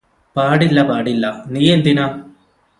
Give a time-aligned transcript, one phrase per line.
[0.35, 2.05] പാടില്ല പാടില്ല നീയെന്തിനാ